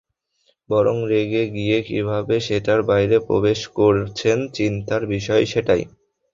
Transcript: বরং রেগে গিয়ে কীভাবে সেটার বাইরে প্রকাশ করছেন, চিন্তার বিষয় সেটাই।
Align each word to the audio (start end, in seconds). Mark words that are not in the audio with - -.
বরং 0.69 0.95
রেগে 1.09 1.43
গিয়ে 1.55 1.77
কীভাবে 1.81 2.35
সেটার 2.47 2.79
বাইরে 2.83 3.17
প্রকাশ 3.27 3.59
করছেন, 3.77 4.37
চিন্তার 4.57 5.01
বিষয় 5.13 5.43
সেটাই। 5.45 5.83